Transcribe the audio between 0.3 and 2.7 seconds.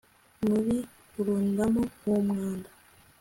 muri kurundamo uwo mwanda